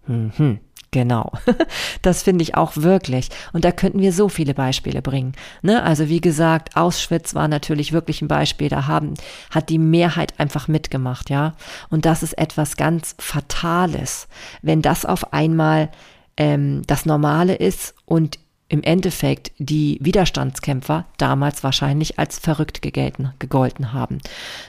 Mhm. 0.07 0.59
Genau, 0.91 1.31
das 2.01 2.23
finde 2.23 2.41
ich 2.41 2.55
auch 2.55 2.75
wirklich. 2.75 3.29
Und 3.53 3.63
da 3.63 3.71
könnten 3.71 3.99
wir 3.99 4.11
so 4.11 4.27
viele 4.27 4.55
Beispiele 4.55 5.01
bringen. 5.01 5.33
Ne? 5.61 5.83
Also 5.83 6.09
wie 6.09 6.21
gesagt, 6.21 6.75
Auschwitz 6.75 7.35
war 7.35 7.47
natürlich 7.47 7.91
wirklich 7.91 8.21
ein 8.21 8.27
Beispiel. 8.27 8.69
Da 8.69 8.87
haben, 8.87 9.13
hat 9.51 9.69
die 9.69 9.77
Mehrheit 9.77 10.39
einfach 10.39 10.67
mitgemacht, 10.67 11.29
ja. 11.29 11.53
Und 11.89 12.05
das 12.05 12.23
ist 12.23 12.37
etwas 12.37 12.75
ganz 12.75 13.15
Fatales, 13.19 14.27
wenn 14.63 14.81
das 14.81 15.05
auf 15.05 15.31
einmal 15.31 15.89
ähm, 16.37 16.81
das 16.87 17.05
Normale 17.05 17.53
ist 17.53 17.93
und 18.05 18.39
im 18.69 18.83
Endeffekt 18.83 19.51
die 19.57 19.97
Widerstandskämpfer 19.99 21.05
damals 21.17 21.63
wahrscheinlich 21.63 22.19
als 22.19 22.37
verrückt 22.37 22.81
gegelten, 22.81 23.33
gegolten 23.39 23.93
haben. 23.93 24.19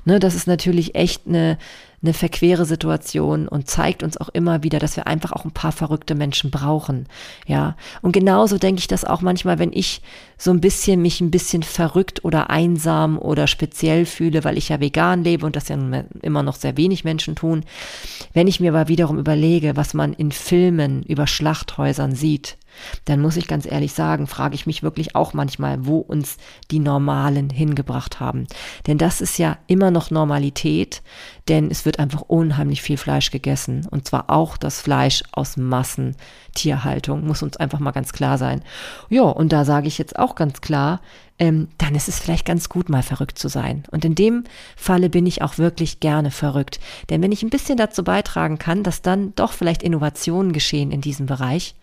Ne, 0.07 0.19
das 0.19 0.35
ist 0.35 0.47
natürlich 0.47 0.95
echt 0.95 1.27
eine, 1.27 1.59
eine 2.02 2.14
verquere 2.14 2.64
Situation 2.64 3.47
und 3.47 3.69
zeigt 3.69 4.02
uns 4.02 4.16
auch 4.16 4.30
immer 4.30 4.62
wieder, 4.62 4.78
dass 4.78 4.97
wir 4.97 5.07
einfach 5.07 5.33
auch 5.33 5.45
ein 5.45 5.50
paar 5.50 5.73
verrückte 5.73 6.14
Menschen 6.14 6.50
brauchen. 6.50 7.07
Ja. 7.47 7.76
Und 8.00 8.12
genauso 8.12 8.57
denke 8.57 8.80
ich 8.80 8.88
das 8.88 9.04
auch 9.04 9.21
manchmal, 9.21 9.59
wenn 9.59 9.73
ich 9.73 10.00
so 10.38 10.50
ein 10.50 10.62
bisschen 10.62 11.02
mich 11.02 11.21
ein 11.21 11.30
bisschen 11.30 11.62
verrückt 11.62 12.25
oder 12.25 12.49
einsam 12.49 13.19
oder 13.19 13.47
speziell 13.47 14.07
fühle, 14.07 14.45
weil 14.45 14.57
ich 14.57 14.71
ja 14.71 14.80
vegan 14.80 15.23
lebe 15.25 15.45
und 15.45 15.57
das 15.57 15.69
ja 15.69 15.76
immer 16.23 16.42
noch 16.42 16.57
sehr 16.57 16.78
wenig 16.78 17.04
Menschen 17.04 17.37
tun. 17.37 17.64
Wenn 18.33 18.49
ich 18.49 18.61
mir 18.61 18.73
aber 18.75 18.88
wiederum 18.88 19.19
überlege, 19.19 19.76
was 19.76 19.92
man 19.92 20.14
in 20.14 20.33
Filmen 20.33 21.02
über 21.02 21.26
Schlachthäusern 21.26 22.14
sieht, 22.14 22.57
dann 23.04 23.21
muss 23.21 23.37
ich 23.37 23.47
ganz 23.47 23.66
ehrlich 23.66 23.92
sagen, 23.92 24.26
frage 24.26 24.54
ich 24.54 24.66
mich 24.66 24.83
wirklich 24.83 25.16
auch 25.16 25.35
manchmal, 25.35 25.87
wo 25.87 25.99
uns 25.99 26.37
die 26.71 26.78
Normalen 26.78 27.50
hingebracht 27.50 28.21
haben. 28.21 28.47
Denn 28.87 28.99
das 28.99 29.21
ist 29.21 29.38
ja 29.38 29.59
immer 29.66 29.90
noch 29.90 30.11
Normalität, 30.11 31.02
denn 31.49 31.71
es 31.71 31.85
wird 31.85 31.90
einfach 31.99 32.23
unheimlich 32.23 32.83
viel 32.83 32.97
Fleisch 32.97 33.31
gegessen. 33.31 33.87
Und 33.91 34.07
zwar 34.07 34.31
auch 34.31 34.57
das 34.57 34.81
Fleisch 34.81 35.23
aus 35.33 35.57
Massentierhaltung, 35.57 37.27
muss 37.27 37.43
uns 37.43 37.57
einfach 37.57 37.79
mal 37.79 37.91
ganz 37.91 38.13
klar 38.13 38.39
sein. 38.39 38.63
Ja, 39.09 39.23
und 39.23 39.53
da 39.53 39.65
sage 39.65 39.89
ich 39.89 39.99
jetzt 39.99 40.19
auch 40.19 40.35
ganz 40.35 40.61
klar, 40.61 41.01
ähm, 41.39 41.69
dann 41.79 41.95
ist 41.95 42.09
es 42.09 42.21
vielleicht 42.21 42.45
ganz 42.45 42.69
gut, 42.69 42.89
mal 42.89 43.03
verrückt 43.03 43.39
zu 43.39 43.49
sein. 43.49 43.85
Und 43.91 44.05
in 44.05 44.15
dem 44.15 44.45
Falle 44.77 45.09
bin 45.09 45.27
ich 45.27 45.43
auch 45.43 45.59
wirklich 45.59 46.01
gerne 46.01 46.31
verrückt. 46.31 46.81
Denn 47.09 47.23
wenn 47.23 47.33
ich 47.33 47.43
ein 47.43 47.51
bisschen 47.51 47.79
dazu 47.79 48.05
beitragen 48.05 48.59
kann, 48.59 48.83
dass 48.83 49.03
dann 49.03 49.35
doch 49.35 49.53
vielleicht 49.53 49.83
Innovationen 49.83 50.53
geschehen 50.53 50.93
in 50.93 51.01
diesem 51.01 51.27
Bereich, 51.27 51.75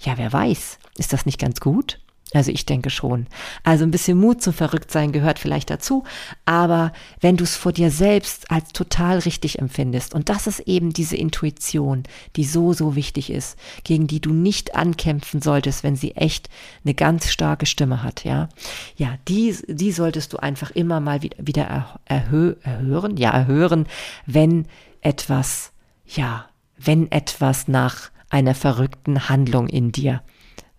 ja, 0.00 0.18
wer 0.18 0.32
weiß, 0.32 0.78
ist 0.98 1.12
das 1.12 1.26
nicht 1.26 1.40
ganz 1.40 1.60
gut? 1.60 1.98
Also 2.32 2.50
ich 2.50 2.66
denke 2.66 2.90
schon. 2.90 3.28
Also 3.62 3.84
ein 3.84 3.92
bisschen 3.92 4.18
Mut 4.18 4.42
zum 4.42 4.52
Verrücktsein 4.52 5.12
gehört 5.12 5.38
vielleicht 5.38 5.70
dazu, 5.70 6.02
aber 6.44 6.92
wenn 7.20 7.36
du 7.36 7.44
es 7.44 7.54
vor 7.54 7.72
dir 7.72 7.92
selbst 7.92 8.50
als 8.50 8.72
total 8.72 9.20
richtig 9.20 9.60
empfindest, 9.60 10.12
und 10.12 10.28
das 10.28 10.48
ist 10.48 10.60
eben 10.60 10.92
diese 10.92 11.16
Intuition, 11.16 12.02
die 12.34 12.44
so, 12.44 12.72
so 12.72 12.96
wichtig 12.96 13.30
ist, 13.30 13.56
gegen 13.84 14.08
die 14.08 14.20
du 14.20 14.32
nicht 14.32 14.74
ankämpfen 14.74 15.40
solltest, 15.40 15.84
wenn 15.84 15.94
sie 15.94 16.16
echt 16.16 16.48
eine 16.84 16.94
ganz 16.94 17.30
starke 17.30 17.64
Stimme 17.64 18.02
hat, 18.02 18.24
ja. 18.24 18.48
Ja, 18.96 19.18
die, 19.28 19.56
die 19.68 19.92
solltest 19.92 20.32
du 20.32 20.38
einfach 20.38 20.72
immer 20.72 20.98
mal 20.98 21.22
wieder, 21.22 21.36
wieder 21.40 22.00
erhö 22.06 22.56
erhören, 22.62 23.16
ja, 23.16 23.30
erhören, 23.30 23.86
wenn 24.26 24.66
etwas, 25.00 25.70
ja, 26.06 26.46
wenn 26.76 27.10
etwas 27.12 27.68
nach 27.68 28.10
einer 28.30 28.56
verrückten 28.56 29.28
Handlung 29.28 29.68
in 29.68 29.92
dir 29.92 30.22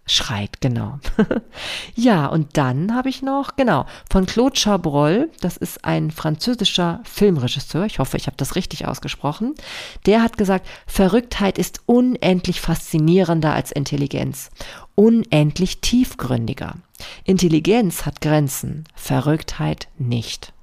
schreit, 0.07 0.61
genau. 0.61 0.99
ja, 1.95 2.25
und 2.27 2.57
dann 2.57 2.95
habe 2.95 3.09
ich 3.09 3.21
noch, 3.21 3.55
genau, 3.55 3.85
von 4.09 4.25
Claude 4.25 4.57
Chabrol, 4.57 5.29
das 5.41 5.57
ist 5.57 5.85
ein 5.85 6.11
französischer 6.11 7.01
Filmregisseur, 7.03 7.85
ich 7.85 7.99
hoffe, 7.99 8.17
ich 8.17 8.27
habe 8.27 8.37
das 8.37 8.55
richtig 8.55 8.87
ausgesprochen, 8.87 9.53
der 10.05 10.21
hat 10.23 10.37
gesagt, 10.37 10.65
Verrücktheit 10.87 11.57
ist 11.57 11.81
unendlich 11.85 12.61
faszinierender 12.61 13.53
als 13.53 13.71
Intelligenz, 13.71 14.49
unendlich 14.95 15.81
tiefgründiger. 15.81 16.75
Intelligenz 17.23 18.05
hat 18.05 18.21
Grenzen, 18.21 18.85
Verrücktheit 18.95 19.87
nicht. 19.97 20.53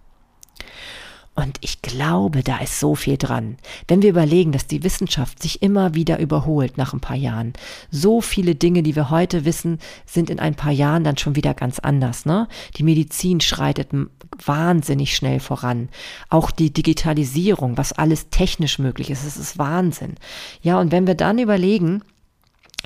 Und 1.37 1.59
ich 1.63 1.83
glaube, 1.83 2.45
da 2.45 2.59
ist 2.59 2.79
so 2.79 2.95
viel 2.95 3.17
dran. 3.17 3.57
Wenn 3.89 4.03
wir 4.03 4.11
überlegen, 4.11 4.53
dass 4.53 4.69
die 4.69 4.85
Wissenschaft 4.85 5.43
sich 5.43 5.63
immer 5.63 5.95
wieder 5.95 6.21
überholt 6.21 6.79
nach 6.79 6.93
ein 6.93 7.01
paar 7.01 7.17
Jahren. 7.17 7.55
So 7.91 8.21
viele 8.21 8.55
Dinge, 8.55 8.85
die 8.85 8.95
wir 8.95 9.11
heute 9.11 9.45
wissen, 9.45 9.81
sind 10.07 10.31
in 10.31 10.39
ein 10.39 10.55
paar 10.55 10.71
Jahren 10.71 11.03
dann 11.03 11.19
schon 11.19 11.35
wieder 11.35 11.53
ganz 11.53 11.81
anders. 11.81 12.25
Ne? 12.25 12.47
Die 12.77 12.85
Medizin 12.85 13.41
schreitet 13.41 13.89
wahnsinnig 14.45 15.17
schnell 15.17 15.41
voran. 15.41 15.89
Auch 16.29 16.53
die 16.53 16.73
Digitalisierung, 16.73 17.77
was 17.77 17.93
alles 17.93 18.31
technisch 18.31 18.79
möglich 18.79 19.11
ist, 19.11 19.27
das 19.27 19.37
ist 19.37 19.59
Wahnsinn. 19.59 20.15
Ja, 20.63 20.79
und 20.79 20.93
wenn 20.93 21.07
wir 21.09 21.15
dann 21.17 21.39
überlegen, 21.39 22.03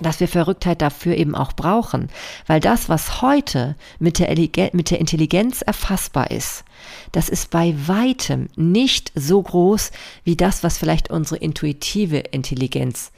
dass 0.03 0.21
wir 0.21 0.29
Verrücktheit 0.29 0.83
dafür 0.83 1.17
eben 1.17 1.35
auch 1.35 1.53
brauchen. 1.53 2.09
Weil 2.47 2.61
das, 2.61 2.89
was 2.89 3.23
heute 3.23 3.77
mit 3.99 4.19
der, 4.19 4.35
mit 4.73 4.91
der 4.91 5.01
Intelligenz 5.01 5.63
erfassbar 5.63 6.31
ist, 6.31 6.65
das 7.13 7.29
ist 7.29 7.51
bei 7.51 7.75
weitem 7.87 8.49
nicht 8.57 9.13
so 9.15 9.43
groß 9.43 9.91
wie 10.25 10.37
das, 10.37 10.63
was 10.63 10.79
vielleicht 10.79 11.11
unsere 11.11 11.37
intuitive 11.39 12.19
Intelligenz 12.19 13.13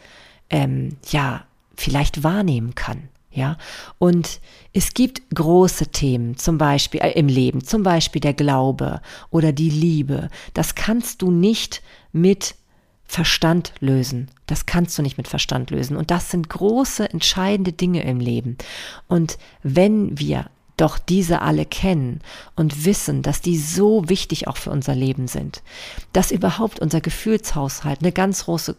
ähm, 0.50 0.96
ja 1.10 1.44
vielleicht 1.76 2.22
wahrnehmen 2.22 2.74
kann. 2.74 3.08
Ja, 3.32 3.58
und 3.98 4.40
es 4.72 4.92
gibt 4.92 5.22
große 5.32 5.86
Themen, 5.88 6.36
zum 6.36 6.58
Beispiel 6.58 7.00
äh, 7.00 7.12
im 7.12 7.28
Leben, 7.28 7.62
zum 7.64 7.84
Beispiel 7.84 8.20
der 8.20 8.34
Glaube 8.34 9.00
oder 9.30 9.52
die 9.52 9.70
Liebe. 9.70 10.30
Das 10.52 10.74
kannst 10.74 11.22
du 11.22 11.30
nicht 11.30 11.80
mit 12.10 12.56
Verstand 13.10 13.72
lösen. 13.80 14.30
Das 14.46 14.66
kannst 14.66 14.96
du 14.96 15.02
nicht 15.02 15.18
mit 15.18 15.26
Verstand 15.26 15.70
lösen. 15.70 15.96
Und 15.96 16.12
das 16.12 16.30
sind 16.30 16.48
große, 16.48 17.10
entscheidende 17.10 17.72
Dinge 17.72 18.04
im 18.04 18.20
Leben. 18.20 18.56
Und 19.08 19.36
wenn 19.64 20.16
wir 20.16 20.48
doch 20.80 20.98
diese 20.98 21.42
alle 21.42 21.66
kennen 21.66 22.20
und 22.56 22.84
wissen, 22.84 23.22
dass 23.22 23.40
die 23.40 23.58
so 23.58 24.08
wichtig 24.08 24.48
auch 24.48 24.56
für 24.56 24.70
unser 24.70 24.94
Leben 24.94 25.28
sind, 25.28 25.62
dass 26.12 26.30
überhaupt 26.30 26.80
unser 26.80 27.00
Gefühlshaushalt 27.00 28.00
eine 28.00 28.12
ganz 28.12 28.46
große 28.46 28.76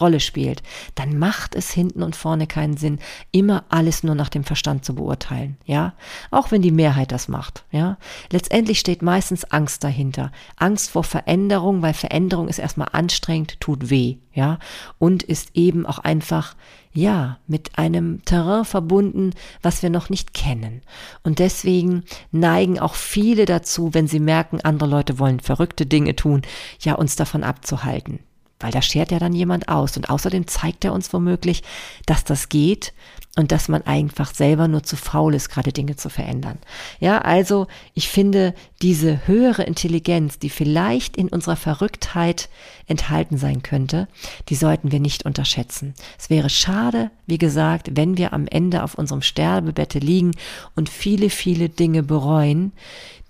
Rolle 0.00 0.20
spielt, 0.20 0.62
dann 0.94 1.18
macht 1.18 1.54
es 1.54 1.70
hinten 1.70 2.02
und 2.02 2.16
vorne 2.16 2.46
keinen 2.46 2.76
Sinn, 2.76 2.98
immer 3.30 3.64
alles 3.68 4.02
nur 4.02 4.14
nach 4.14 4.28
dem 4.28 4.44
Verstand 4.44 4.84
zu 4.84 4.94
beurteilen, 4.94 5.56
ja? 5.64 5.94
Auch 6.30 6.50
wenn 6.50 6.62
die 6.62 6.72
Mehrheit 6.72 7.12
das 7.12 7.28
macht, 7.28 7.64
ja? 7.70 7.98
Letztendlich 8.30 8.80
steht 8.80 9.02
meistens 9.02 9.44
Angst 9.44 9.84
dahinter. 9.84 10.32
Angst 10.56 10.90
vor 10.90 11.04
Veränderung, 11.04 11.82
weil 11.82 11.94
Veränderung 11.94 12.48
ist 12.48 12.58
erstmal 12.58 12.88
anstrengend, 12.92 13.60
tut 13.60 13.90
weh, 13.90 14.16
ja? 14.32 14.58
Und 14.98 15.22
ist 15.22 15.50
eben 15.54 15.86
auch 15.86 15.98
einfach 15.98 16.56
ja, 16.94 17.38
mit 17.48 17.76
einem 17.76 18.24
Terrain 18.24 18.64
verbunden, 18.64 19.32
was 19.62 19.82
wir 19.82 19.90
noch 19.90 20.08
nicht 20.08 20.32
kennen. 20.32 20.82
Und 21.24 21.40
deswegen 21.40 22.04
neigen 22.30 22.78
auch 22.78 22.94
viele 22.94 23.44
dazu, 23.44 23.92
wenn 23.92 24.06
sie 24.06 24.20
merken, 24.20 24.60
andere 24.62 24.88
Leute 24.88 25.18
wollen 25.18 25.40
verrückte 25.40 25.86
Dinge 25.86 26.14
tun, 26.14 26.42
ja, 26.78 26.94
uns 26.94 27.16
davon 27.16 27.42
abzuhalten. 27.42 28.20
Weil 28.64 28.72
da 28.72 28.80
schert 28.80 29.10
ja 29.10 29.18
dann 29.18 29.34
jemand 29.34 29.68
aus. 29.68 29.94
Und 29.98 30.08
außerdem 30.08 30.46
zeigt 30.46 30.86
er 30.86 30.94
uns 30.94 31.12
womöglich, 31.12 31.62
dass 32.06 32.24
das 32.24 32.48
geht 32.48 32.94
und 33.36 33.52
dass 33.52 33.68
man 33.68 33.82
einfach 33.82 34.34
selber 34.34 34.68
nur 34.68 34.82
zu 34.82 34.96
faul 34.96 35.34
ist, 35.34 35.50
gerade 35.50 35.70
Dinge 35.70 35.96
zu 35.96 36.08
verändern. 36.08 36.56
Ja, 36.98 37.18
also 37.18 37.66
ich 37.92 38.08
finde 38.08 38.54
diese 38.80 39.26
höhere 39.26 39.64
Intelligenz, 39.64 40.38
die 40.38 40.48
vielleicht 40.48 41.18
in 41.18 41.28
unserer 41.28 41.56
Verrücktheit 41.56 42.48
enthalten 42.86 43.36
sein 43.36 43.62
könnte, 43.62 44.08
die 44.48 44.54
sollten 44.54 44.92
wir 44.92 45.00
nicht 45.00 45.26
unterschätzen. 45.26 45.92
Es 46.18 46.30
wäre 46.30 46.48
schade, 46.48 47.10
wie 47.26 47.36
gesagt, 47.36 47.90
wenn 47.92 48.16
wir 48.16 48.32
am 48.32 48.46
Ende 48.46 48.82
auf 48.82 48.94
unserem 48.94 49.20
Sterbebette 49.20 49.98
liegen 49.98 50.30
und 50.74 50.88
viele, 50.88 51.28
viele 51.28 51.68
Dinge 51.68 52.02
bereuen, 52.02 52.72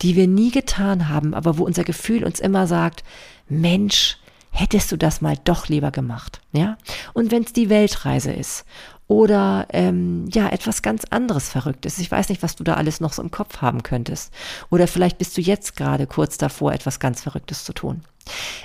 die 0.01 0.15
wir 0.15 0.29
nie 0.29 0.53
getan 0.53 1.09
haben, 1.09 1.35
aber 1.35 1.59
wo 1.59 1.65
unser 1.65 1.83
Gefühl 1.83 2.23
uns 2.23 2.39
immer 2.39 2.69
sagt, 2.69 3.03
Mensch, 3.49 4.19
hättest 4.55 4.91
du 4.93 4.97
das 4.97 5.21
mal 5.21 5.37
doch 5.45 5.69
lieber 5.69 5.91
gemacht, 5.91 6.41
ja? 6.53 6.79
Und 7.13 7.31
wenn 7.31 7.43
es 7.43 7.53
die 7.53 7.69
Weltreise 7.69 8.33
ist 8.33 8.65
oder 9.07 9.67
ähm, 9.71 10.27
ja 10.33 10.49
etwas 10.49 10.81
ganz 10.81 11.05
anderes 11.11 11.49
Verrücktes. 11.51 11.99
Ich 11.99 12.11
weiß 12.11 12.29
nicht, 12.31 12.43
was 12.43 12.57
du 12.57 12.65
da 12.65 12.75
alles 12.75 13.01
noch 13.01 13.13
so 13.13 13.21
im 13.21 13.31
Kopf 13.31 13.61
haben 13.61 13.83
könntest. 13.83 14.33
Oder 14.71 14.87
vielleicht 14.87 15.19
bist 15.19 15.37
du 15.37 15.43
jetzt 15.43 15.77
gerade 15.77 16.07
kurz 16.07 16.39
davor, 16.39 16.73
etwas 16.73 17.01
ganz 17.01 17.23
Verrücktes 17.23 17.65
zu 17.65 17.75
tun. 17.75 18.03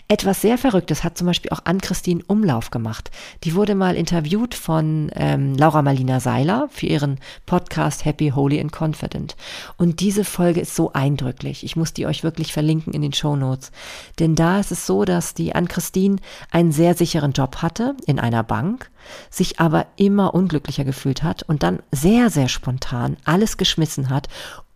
Etwas 0.08 0.42
sehr 0.42 0.58
Verrücktes 0.58 1.04
hat 1.04 1.18
zum 1.18 1.28
Beispiel 1.28 1.52
auch 1.52 1.62
Ann-Christine 1.66 2.24
Umlauf 2.26 2.72
gemacht. 2.72 3.12
Die 3.44 3.54
wurde 3.56 3.76
mal 3.76 3.96
interviewt 3.96 4.56
von 4.56 5.12
ähm, 5.16 5.56
Laura 5.56 5.82
Marlina 5.82 6.20
Seiler 6.20 6.68
für 6.72 6.88
ihren 6.88 7.20
Podcast 7.46 8.06
Happy, 8.06 8.32
Holy 8.34 8.60
and 8.60 8.72
Confident. 8.72 9.36
Und 9.78 10.00
diese 10.00 10.26
Folge 10.26 10.62
ist 10.62 10.76
so 10.76 10.94
eindrücklich. 10.94 11.64
Ich 11.64 11.76
muss 11.76 11.94
die 11.94 12.08
euch 12.08 12.24
wirklich 12.24 12.54
verlinken 12.54 12.94
in 12.94 13.02
den 13.02 13.14
Show 13.14 13.36
Notes. 13.36 13.72
Denn 14.18 14.36
da 14.36 14.60
ist 14.60 14.72
es 14.72 14.86
so, 14.86 15.06
dass 15.06 15.34
die 15.34 15.54
Ann-Christine 15.54 16.18
einen 16.50 16.72
sehr 16.72 16.96
sicheren 16.96 17.34
Job 17.34 17.58
hatte 17.58 17.96
in 18.08 18.20
einer 18.20 18.44
Bank, 18.44 18.90
sich 19.30 19.60
aber 19.60 19.86
immer 19.96 20.34
unglücklicher 20.34 20.86
gefühlt 20.86 21.22
hat 21.22 21.44
und 21.44 21.62
dann 21.62 21.80
sehr, 21.92 22.30
sehr 22.30 22.48
spontan 22.48 23.18
alles 23.26 23.58
geschmissen 23.58 24.10
hat 24.10 24.28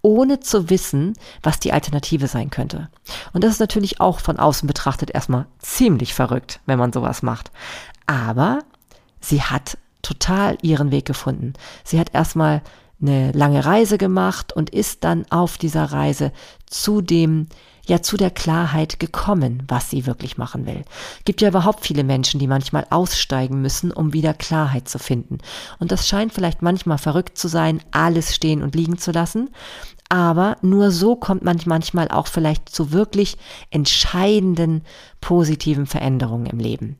ohne 0.04 0.42
zu 0.42 0.70
wissen, 0.70 1.14
was 1.42 1.60
die 1.60 1.74
Alternative 1.74 2.28
sein 2.28 2.52
könnte. 2.52 2.90
Und 3.32 3.44
das 3.44 3.54
ist 3.54 3.60
natürlich 3.60 4.00
auch 4.00 4.20
von 4.20 4.38
außen 4.38 4.68
betrachtet 4.68 5.10
erstmal 5.10 5.48
ziemlich 5.60 6.14
verrückt, 6.14 6.60
wenn 6.68 6.78
man 6.78 6.94
sowas 6.94 7.24
macht. 7.24 7.52
Aber 8.06 8.60
sie 9.20 9.42
hat 9.42 9.78
total 10.04 10.58
ihren 10.62 10.92
Weg 10.92 11.06
gefunden. 11.06 11.54
Sie 11.84 12.00
hat 12.00 12.14
erstmal 12.14 12.62
eine 13.04 13.32
lange 13.34 13.66
Reise 13.66 13.98
gemacht 13.98 14.54
und 14.54 14.70
ist 14.72 15.04
dann 15.04 15.26
auf 15.30 15.58
dieser 15.58 15.86
Reise 15.86 16.32
zu 16.66 17.02
dem 17.02 17.48
ja 17.86 18.02
zu 18.02 18.16
der 18.16 18.32
Klarheit 18.32 19.00
gekommen, 19.00 19.64
was 19.68 19.90
sie 19.90 20.06
wirklich 20.06 20.38
machen 20.38 20.66
will. 20.66 20.86
Gibt 21.26 21.42
ja 21.42 21.50
überhaupt 21.50 21.86
viele 21.86 22.04
Menschen, 22.04 22.40
die 22.40 22.48
manchmal 22.48 22.88
aussteigen 22.90 23.62
müssen, 23.62 23.92
um 23.92 24.14
wieder 24.14 24.34
Klarheit 24.34 24.88
zu 24.88 25.00
finden. 25.00 25.40
Und 25.80 25.92
das 25.92 26.08
scheint 26.08 26.34
vielleicht 26.34 26.62
manchmal 26.62 26.98
verrückt 26.98 27.38
zu 27.38 27.48
sein, 27.48 27.82
alles 27.92 28.34
stehen 28.34 28.64
und 28.64 28.76
liegen 28.76 28.98
zu 28.98 29.12
lassen. 29.12 29.50
Aber 30.14 30.58
nur 30.62 30.92
so 30.92 31.16
kommt 31.16 31.44
man 31.44 31.60
manchmal 31.66 32.08
auch 32.10 32.28
vielleicht 32.28 32.70
zu 32.70 32.92
wirklich 32.92 33.36
entscheidenden 33.72 34.84
positiven 35.22 35.88
Veränderungen 35.88 36.46
im 36.46 36.60
Leben. 36.60 37.00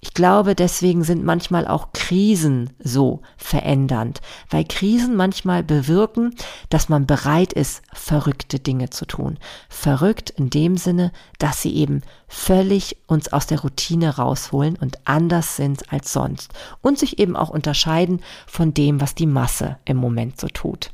Ich 0.00 0.12
glaube, 0.12 0.56
deswegen 0.56 1.04
sind 1.04 1.22
manchmal 1.22 1.68
auch 1.68 1.92
Krisen 1.92 2.70
so 2.82 3.22
verändernd, 3.36 4.20
weil 4.50 4.64
Krisen 4.64 5.14
manchmal 5.14 5.62
bewirken, 5.62 6.34
dass 6.68 6.88
man 6.88 7.06
bereit 7.06 7.52
ist, 7.52 7.80
verrückte 7.92 8.58
Dinge 8.58 8.90
zu 8.90 9.06
tun. 9.06 9.38
Verrückt 9.68 10.30
in 10.30 10.50
dem 10.50 10.76
Sinne, 10.76 11.12
dass 11.38 11.62
sie 11.62 11.76
eben 11.76 12.02
völlig 12.26 12.96
uns 13.06 13.32
aus 13.32 13.46
der 13.46 13.60
Routine 13.60 14.16
rausholen 14.16 14.74
und 14.80 14.98
anders 15.04 15.54
sind 15.54 15.92
als 15.92 16.12
sonst 16.12 16.52
und 16.82 16.98
sich 16.98 17.20
eben 17.20 17.36
auch 17.36 17.50
unterscheiden 17.50 18.20
von 18.48 18.74
dem, 18.74 19.00
was 19.00 19.14
die 19.14 19.26
Masse 19.26 19.76
im 19.84 19.98
Moment 19.98 20.40
so 20.40 20.48
tut. 20.48 20.90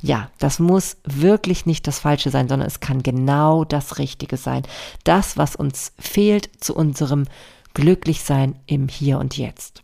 Ja, 0.00 0.30
das 0.38 0.58
muss 0.58 0.96
wirklich 1.04 1.66
nicht 1.66 1.86
das 1.86 1.98
Falsche 1.98 2.30
sein, 2.30 2.48
sondern 2.48 2.68
es 2.68 2.80
kann 2.80 3.02
genau 3.02 3.64
das 3.64 3.98
Richtige 3.98 4.36
sein. 4.36 4.62
Das, 5.04 5.36
was 5.36 5.56
uns 5.56 5.92
fehlt 5.98 6.50
zu 6.62 6.74
unserem 6.74 7.26
Glücklichsein 7.74 8.56
im 8.66 8.88
Hier 8.88 9.18
und 9.18 9.36
Jetzt. 9.36 9.82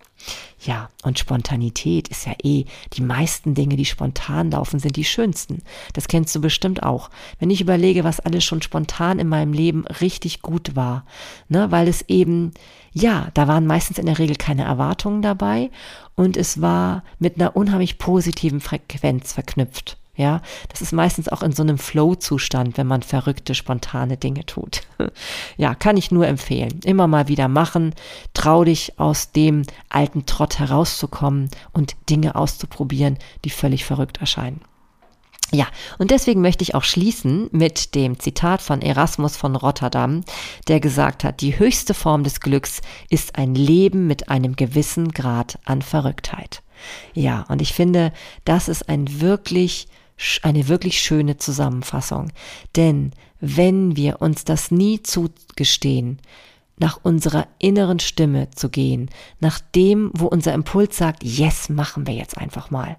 Ja, 0.64 0.91
und 1.02 1.19
Spontanität 1.19 2.09
ist 2.09 2.26
ja 2.26 2.35
eh, 2.43 2.64
die 2.93 3.02
meisten 3.02 3.55
Dinge, 3.55 3.76
die 3.76 3.85
spontan 3.85 4.50
laufen, 4.52 4.79
sind 4.79 4.97
die 4.97 5.05
schönsten. 5.05 5.62
Das 5.93 6.07
kennst 6.07 6.35
du 6.37 6.41
bestimmt 6.41 6.83
auch. 6.83 7.11
Wenn 7.41 7.50
ich 7.50 7.61
überlege, 7.61 8.05
was 8.05 8.21
alles 8.21 8.45
schon 8.45 8.62
spontan 8.62 9.19
in 9.19 9.29
meinem 9.29 9.52
Leben 9.52 9.85
richtig 9.87 10.41
gut 10.41 10.76
war, 10.76 11.05
ne, 11.49 11.71
weil 11.73 11.88
es 11.88 12.02
eben, 12.09 12.52
ja, 12.93 13.29
da 13.35 13.49
waren 13.49 13.67
meistens 13.67 13.99
in 13.99 14.07
der 14.07 14.19
Regel 14.19 14.37
keine 14.37 14.64
Erwartungen 14.64 15.23
dabei 15.23 15.71
und 16.14 16.37
es 16.37 16.61
war 16.61 17.02
mit 17.19 17.37
einer 17.37 17.57
unheimlich 17.57 17.99
positiven 17.99 18.61
Frequenz 18.61 19.33
verknüpft. 19.33 19.97
Ja, 20.14 20.42
das 20.69 20.83
ist 20.83 20.92
meistens 20.92 21.31
auch 21.31 21.42
in 21.42 21.52
so 21.52 21.62
einem 21.62 21.78
Flow-Zustand, 21.78 22.76
wenn 22.76 22.87
man 22.87 23.02
verrückte, 23.02 23.54
spontane 23.54 24.19
Dinge 24.19 24.45
tut. 24.45 24.83
ja, 25.57 25.75
kann 25.75 25.97
ich 25.97 26.11
nur 26.11 26.26
empfehlen. 26.26 26.81
Immer 26.85 27.07
mal 27.07 27.28
wieder 27.28 27.49
machen. 27.49 27.95
Trau 28.35 28.62
dich 28.64 28.99
aus 28.99 29.33
dem 29.33 29.62
alten 29.88 30.26
Trott 30.26 30.59
herauszukommen 30.59 31.49
und 31.73 31.97
Dinge 32.11 32.35
auszuprobieren, 32.35 33.19
die 33.47 33.50
völlig 33.50 33.87
verrückt 33.87 34.19
erscheinen. 34.19 34.61
Ja, 35.54 35.66
und 35.99 36.11
deswegen 36.11 36.40
möchte 36.40 36.62
ich 36.62 36.75
auch 36.75 36.85
schließen 36.85 37.49
mit 37.52 37.95
dem 37.95 38.19
Zitat 38.19 38.62
von 38.62 38.81
Erasmus 38.81 39.37
von 39.37 39.54
Rotterdam, 39.54 40.25
der 40.69 40.81
gesagt 40.81 41.25
hat, 41.25 41.42
die 41.42 41.59
höchste 41.59 41.92
Form 41.92 42.25
des 42.25 42.40
Glücks 42.40 42.81
ist 43.11 43.37
ein 43.37 43.54
Leben 43.54 44.07
mit 44.07 44.31
einem 44.31 44.57
gewissen 44.57 45.11
Grad 45.11 45.59
an 45.66 45.83
Verrücktheit. 45.83 46.62
Ja, 47.15 47.45
und 47.49 47.62
ich 47.62 47.73
finde, 47.73 48.12
das 48.45 48.69
ist 48.69 48.89
ein 48.89 49.21
wirklich 49.21 49.89
eine 50.43 50.69
wirklich 50.69 51.01
schöne 51.01 51.37
Zusammenfassung. 51.37 52.31
Denn 52.77 53.12
wenn 53.41 53.97
wir 53.97 54.23
uns 54.23 54.45
das 54.45 54.71
nie 54.71 55.03
zugestehen, 55.03 56.21
nach 56.79 56.99
unserer 57.03 57.49
inneren 57.59 57.99
Stimme 57.99 58.51
zu 58.51 58.69
gehen, 58.69 59.11
nach 59.41 59.61
dem, 59.75 60.11
wo 60.15 60.27
unser 60.27 60.53
Impuls 60.53 60.97
sagt, 60.97 61.23
yes, 61.25 61.69
machen 61.69 62.07
wir 62.07 62.15
jetzt 62.15 62.39
einfach 62.39 62.71
mal, 62.71 62.97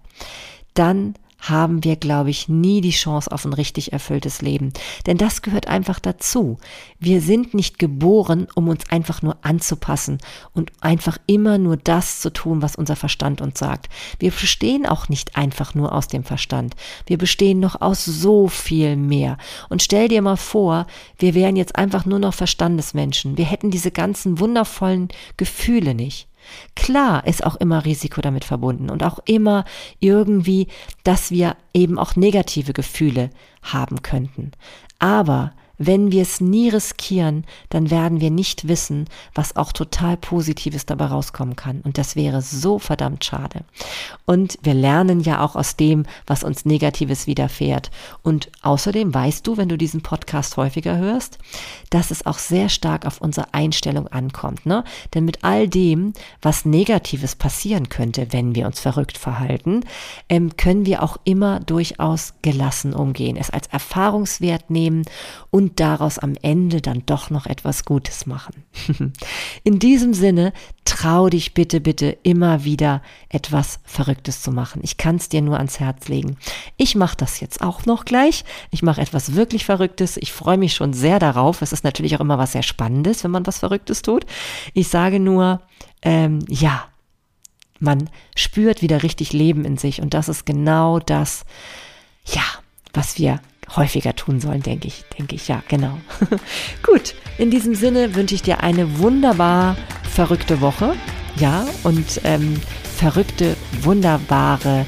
dann 0.74 1.16
haben 1.50 1.84
wir, 1.84 1.98
glaube 1.98 2.30
ich, 2.30 2.48
nie 2.48 2.80
die 2.80 2.92
Chance 2.92 3.32
auf 3.32 3.44
ein 3.44 3.54
richtig 3.54 3.92
erfülltes 3.92 4.42
Leben. 4.42 4.72
Denn 5.06 5.18
das 5.18 5.42
gehört 5.42 5.68
einfach 5.68 6.00
dazu. 6.00 6.58
Wir 7.00 7.22
sind 7.22 7.54
nicht 7.54 7.80
geboren, 7.80 8.48
um 8.56 8.70
uns 8.70 8.90
einfach 8.90 9.22
nur 9.22 9.38
anzupassen 9.42 10.20
und 10.54 10.72
einfach 10.80 11.18
immer 11.28 11.58
nur 11.58 11.76
das 11.76 12.22
zu 12.22 12.32
tun, 12.32 12.62
was 12.62 12.78
unser 12.78 12.96
Verstand 12.96 13.42
uns 13.42 13.60
sagt. 13.60 13.90
Wir 14.20 14.32
bestehen 14.32 14.86
auch 14.86 15.10
nicht 15.10 15.36
einfach 15.36 15.76
nur 15.76 15.92
aus 15.92 16.08
dem 16.08 16.24
Verstand. 16.24 16.76
Wir 17.08 17.18
bestehen 17.18 17.60
noch 17.60 17.82
aus 17.82 18.06
so 18.06 18.48
viel 18.48 18.96
mehr. 18.96 19.38
Und 19.68 19.84
stell 19.84 20.08
dir 20.08 20.22
mal 20.22 20.38
vor, 20.38 20.88
wir 21.18 21.34
wären 21.34 21.58
jetzt 21.58 21.76
einfach 21.76 22.06
nur 22.06 22.20
noch 22.20 22.34
Verstandesmenschen. 22.34 23.38
Wir 23.38 23.46
hätten 23.46 23.70
diese 23.70 23.92
ganzen 23.92 24.40
wundervollen 24.40 25.10
Gefühle 25.36 25.94
nicht. 25.94 26.28
Klar 26.76 27.26
ist 27.28 27.46
auch 27.46 27.56
immer 27.56 27.86
Risiko 27.86 28.22
damit 28.22 28.46
verbunden 28.46 28.90
und 28.90 29.04
auch 29.04 29.20
immer 29.26 29.66
irgendwie, 30.00 30.68
dass 31.04 31.32
wir 31.32 31.56
eben 31.74 31.98
auch 32.00 32.16
negative 32.16 32.74
Gefühle 32.74 33.30
haben 33.62 34.02
könnten. 34.02 34.52
Aber 35.00 35.54
wenn 35.78 36.12
wir 36.12 36.22
es 36.22 36.40
nie 36.40 36.70
riskieren, 36.70 37.46
dann 37.70 37.90
werden 37.90 38.22
wir 38.22 38.30
nicht 38.30 38.68
wissen, 38.68 39.08
was 39.34 39.56
auch 39.56 39.72
total 39.72 40.18
Positives 40.18 40.86
dabei 40.86 41.06
rauskommen 41.06 41.56
kann. 41.56 41.82
Und 41.82 41.98
das 41.98 42.16
wäre 42.16 42.42
so 42.42 42.78
verdammt 42.78 43.26
schade. 43.26 43.62
Und 44.26 44.60
wir 44.62 44.76
lernen 44.76 45.22
ja 45.22 45.44
auch 45.44 45.56
aus 45.56 45.76
dem, 45.76 46.06
was 46.28 46.44
uns 46.44 46.66
Negatives 46.66 47.26
widerfährt. 47.26 47.90
Und 48.22 48.52
außerdem 48.62 49.14
weißt 49.14 49.46
du, 49.48 49.58
wenn 49.58 49.70
du 49.70 49.78
diesen 49.78 50.02
Podcast 50.02 50.58
häufiger 50.58 50.98
hörst, 50.98 51.40
dass 51.90 52.12
es 52.12 52.26
auch 52.26 52.38
sehr 52.38 52.70
stark 52.70 53.06
auf 53.06 53.20
unsere 53.20 53.54
Einstellung 53.54 54.08
ankommt. 54.08 54.66
Ne? 54.66 54.84
Denn 55.14 55.26
mit 55.26 55.44
all 55.44 55.68
dem, 55.68 56.14
was 56.42 56.66
Negatives 56.66 57.36
passieren 57.36 57.90
könnte, 57.90 58.28
wenn 58.32 58.54
wir 58.54 58.68
uns 58.68 58.80
verrückt 58.80 59.18
verhalten, 59.18 59.82
ähm, 60.30 60.56
können 60.56 60.86
wir 60.86 61.02
auch 61.02 61.18
immer 61.24 61.60
durchaus 61.60 62.36
gelassen 62.42 62.94
umgehen, 62.94 63.38
es 63.38 63.50
als 63.50 63.68
Erfahrungswert 63.68 64.70
nehmen 64.70 65.04
und 65.50 65.63
und 65.64 65.80
daraus 65.80 66.20
am 66.20 66.36
Ende 66.42 66.82
dann 66.82 67.04
doch 67.06 67.30
noch 67.30 67.46
etwas 67.46 67.86
Gutes 67.86 68.26
machen. 68.26 68.64
In 69.64 69.80
diesem 69.80 70.14
Sinne, 70.14 70.52
trau 70.84 71.30
dich 71.30 71.54
bitte, 71.54 71.80
bitte 71.80 72.18
immer 72.24 72.66
wieder 72.66 73.02
etwas 73.30 73.80
Verrücktes 73.86 74.42
zu 74.42 74.52
machen. 74.52 74.82
Ich 74.84 74.98
kann 74.98 75.16
es 75.16 75.30
dir 75.30 75.42
nur 75.42 75.58
ans 75.58 75.80
Herz 75.80 76.10
legen. 76.10 76.36
Ich 76.76 76.96
mache 76.96 77.16
das 77.16 77.40
jetzt 77.40 77.62
auch 77.62 77.86
noch 77.86 78.04
gleich. 78.04 78.44
Ich 78.72 78.84
mache 78.84 79.00
etwas 79.00 79.36
wirklich 79.36 79.64
Verrücktes. 79.64 80.18
Ich 80.18 80.34
freue 80.34 80.58
mich 80.58 80.74
schon 80.74 80.92
sehr 80.92 81.18
darauf. 81.18 81.62
Es 81.62 81.72
ist 81.72 81.86
natürlich 81.86 82.18
auch 82.18 82.22
immer 82.22 82.38
was 82.38 82.52
sehr 82.52 82.64
Spannendes, 82.64 83.24
wenn 83.24 83.32
man 83.32 83.48
was 83.48 83.60
Verrücktes 83.60 84.02
tut. 84.02 84.26
Ich 84.74 84.90
sage 84.90 85.22
nur, 85.22 85.62
ähm, 86.02 86.40
ja, 86.50 86.84
man 87.80 88.10
spürt 88.36 88.82
wieder 88.82 89.02
richtig 89.02 89.32
Leben 89.32 89.64
in 89.64 89.78
sich 89.78 90.02
und 90.02 90.14
das 90.14 90.28
ist 90.28 90.46
genau 90.46 91.00
das, 91.00 91.46
ja, 92.26 92.44
was 92.94 93.18
wir 93.18 93.40
häufiger 93.76 94.16
tun 94.16 94.40
sollen, 94.40 94.62
denke 94.62 94.88
ich. 94.88 95.04
Denke 95.18 95.36
ich, 95.36 95.48
ja, 95.48 95.64
genau. 95.68 95.98
Gut, 96.84 97.16
in 97.38 97.52
diesem 97.52 97.76
Sinne 97.76 98.16
wünsche 98.16 98.36
ich 98.36 98.42
dir 98.42 98.62
eine 98.62 99.00
wunderbar 99.00 99.76
verrückte 100.12 100.62
Woche. 100.62 100.96
Ja, 101.36 101.66
und 101.84 102.22
ähm, 102.24 102.60
verrückte, 102.98 103.56
wunderbare 103.82 104.86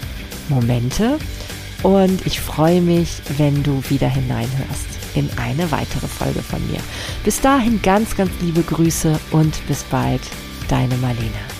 Momente. 0.49 1.17
Und 1.83 2.25
ich 2.25 2.39
freue 2.39 2.81
mich, 2.81 3.21
wenn 3.37 3.63
du 3.63 3.81
wieder 3.89 4.07
hineinhörst 4.07 4.87
in 5.15 5.29
eine 5.37 5.71
weitere 5.71 6.07
Folge 6.07 6.41
von 6.41 6.65
mir. 6.69 6.79
Bis 7.23 7.41
dahin 7.41 7.81
ganz, 7.81 8.15
ganz 8.15 8.31
liebe 8.41 8.61
Grüße 8.61 9.19
und 9.31 9.67
bis 9.67 9.83
bald, 9.83 10.21
deine 10.67 10.95
Marlene. 10.97 11.54